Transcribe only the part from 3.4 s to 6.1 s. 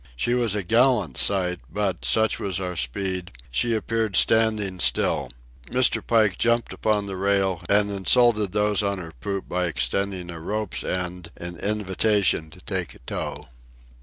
she appeared standing still. Mr.